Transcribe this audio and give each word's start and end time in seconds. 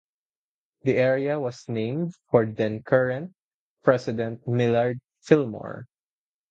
The 0.81 0.95
area 0.97 1.39
was 1.39 1.69
named 1.69 2.15
for 2.31 2.47
then 2.47 2.81
current 2.81 3.35
president 3.83 4.47
Millard 4.47 4.99
Fillmore. 5.19 5.85